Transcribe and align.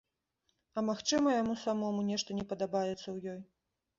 А 0.79 0.83
магчыма, 0.87 1.29
яму 1.41 1.53
самому 1.65 2.01
нешта 2.09 2.37
не 2.39 2.45
падабаецца 2.53 2.95
ў 3.15 3.37
ёй. 3.37 3.41